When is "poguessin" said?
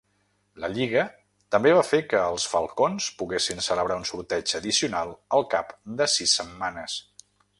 3.21-3.61